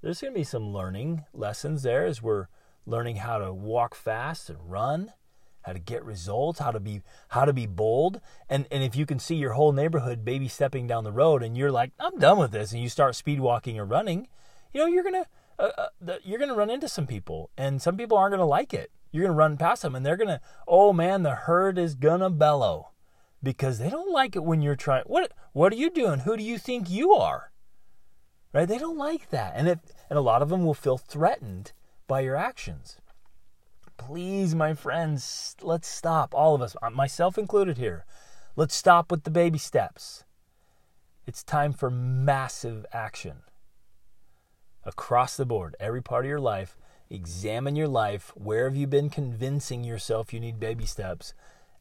there's 0.00 0.21
going 0.21 0.33
to 0.33 0.38
be 0.38 0.45
some 0.45 0.73
learning 0.73 1.25
lessons 1.33 1.83
there 1.83 2.07
as 2.07 2.23
we're 2.23 2.47
learning 2.87 3.17
how 3.17 3.38
to 3.38 3.52
walk 3.52 3.97
fast 3.97 4.49
and 4.49 4.59
run, 4.71 5.12
how 5.62 5.73
to 5.73 5.79
get 5.79 6.05
results, 6.05 6.61
how 6.61 6.71
to 6.71 6.81
be 6.81 7.03
how 7.29 7.45
to 7.45 7.53
be 7.53 7.67
bold. 7.67 8.21
And 8.49 8.67
and 8.71 8.83
if 8.83 8.97
you 8.97 9.07
can 9.07 9.19
see 9.19 9.35
your 9.35 9.53
whole 9.53 9.73
neighborhood 9.73 10.25
baby 10.25 10.49
stepping 10.49 10.87
down 10.87 11.05
the 11.05 11.12
road 11.12 11.43
and 11.43 11.57
you're 11.57 11.73
like, 11.73 11.93
I'm 11.99 12.19
done 12.19 12.38
with 12.38 12.53
this 12.53 12.73
and 12.73 12.83
you 12.83 12.88
start 12.88 13.15
speed 13.15 13.41
walking 13.41 13.79
or 13.79 13.85
running, 13.85 14.29
you 14.73 14.81
know, 14.81 14.87
you're 14.87 15.03
going 15.03 15.23
to 15.23 15.27
uh, 15.59 15.71
uh, 16.07 16.17
you're 16.25 16.38
going 16.38 16.49
to 16.49 16.55
run 16.55 16.71
into 16.71 16.88
some 16.88 17.07
people 17.07 17.50
and 17.57 17.83
some 17.83 17.97
people 17.97 18.17
aren't 18.17 18.33
going 18.33 18.38
to 18.41 18.45
like 18.45 18.73
it. 18.73 18.91
You're 19.11 19.25
going 19.25 19.35
to 19.35 19.38
run 19.38 19.57
past 19.57 19.83
them 19.83 19.95
and 19.95 20.05
they're 20.05 20.17
going 20.17 20.29
to, 20.29 20.41
oh 20.67 20.93
man, 20.93 21.23
the 21.23 21.35
herd 21.35 21.79
is 21.79 21.95
going 21.95 22.21
to 22.21 22.31
bellow 22.31 22.91
because 23.43 23.79
they 23.79 23.91
don't 23.91 24.12
like 24.12 24.37
it 24.37 24.45
when 24.45 24.62
you're 24.62 24.77
trying. 24.77 25.05
What, 25.07 25.33
what 25.53 25.73
are 25.73 25.77
you 25.77 25.91
doing? 25.91 26.21
Who 26.21 26.37
do 26.37 26.43
you 26.43 26.59
think 26.59 26.91
you 26.91 27.12
are? 27.12 27.50
Right? 28.53 28.69
They 28.69 28.79
don't 28.79 28.99
like 28.99 29.31
that. 29.31 29.55
And 29.57 29.69
it, 29.69 29.81
and 30.09 30.19
a 30.19 30.23
lot 30.23 30.43
of 30.43 30.49
them 30.49 30.65
will 30.65 30.75
feel 30.75 30.99
threatened 30.99 31.73
by 32.07 32.21
your 32.21 32.37
actions. 32.37 33.00
Please, 33.99 34.55
my 34.55 34.73
friends, 34.73 35.55
let's 35.61 35.87
stop, 35.87 36.35
all 36.35 36.55
of 36.55 36.62
us, 36.62 36.75
uh, 36.81 36.88
myself 36.88 37.37
included 37.37 37.76
here. 37.76 38.07
Let's 38.57 38.75
stop 38.75 39.11
with 39.11 39.25
the 39.25 39.31
baby 39.31 39.59
steps. 39.59 40.25
It's 41.27 41.44
time 41.44 41.75
for 41.75 41.90
massive 41.90 42.87
action. 42.90 43.42
Across 44.85 45.37
the 45.37 45.44
board, 45.44 45.77
every 45.79 46.01
part 46.01 46.25
of 46.25 46.31
your 46.31 46.40
life, 46.40 46.79
examine 47.11 47.77
your 47.77 47.88
life. 47.88 48.33
Where 48.35 48.64
have 48.64 48.77
you 48.77 48.87
been 48.87 49.11
convincing 49.11 49.85
yourself 49.85 50.33
you 50.33 50.40
need 50.40 50.59
baby 50.59 50.87
steps? 50.87 51.35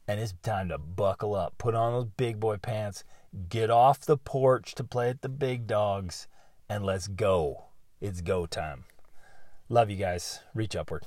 And 0.06 0.20
it's 0.20 0.34
time 0.44 0.68
to 0.70 0.78
buckle 0.78 1.34
up, 1.34 1.58
put 1.58 1.76
on 1.76 1.94
those 1.94 2.10
big 2.18 2.40
boy 2.40 2.58
pants, 2.58 3.06
get 3.48 3.70
off 3.70 4.02
the 4.02 4.18
porch 4.18 4.76
to 4.76 4.84
play 4.84 5.10
at 5.10 5.22
the 5.22 5.30
big 5.30 5.68
dogs, 5.68 6.28
and 6.68 6.84
let's 6.84 7.08
go. 7.08 7.66
It's 8.02 8.22
go 8.22 8.46
time. 8.46 8.84
Love 9.70 9.90
you 9.90 9.98
guys. 9.98 10.40
Reach 10.54 10.76
upward. 10.76 11.04